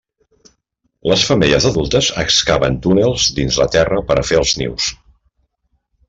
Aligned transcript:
Les 1.11 1.25
femelles 1.31 1.67
adultes 1.71 2.07
excaven 2.23 2.79
túnels 2.85 3.27
dins 3.41 3.59
la 3.65 3.71
terra 3.79 4.01
per 4.09 4.17
a 4.23 4.25
fer 4.31 4.39
els 4.45 4.55
nius. 4.63 4.89